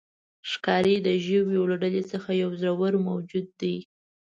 [0.51, 3.75] ښکاري د ژویو له ډلې څخه یو زړور موجود دی.